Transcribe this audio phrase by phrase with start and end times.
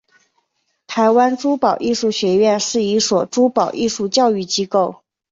[0.87, 5.03] 台湾珠宝艺术学院是一所珠宝艺术教育机构。